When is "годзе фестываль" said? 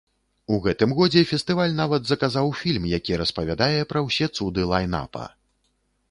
0.99-1.75